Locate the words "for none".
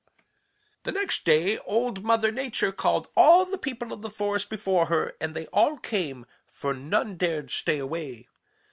6.49-7.17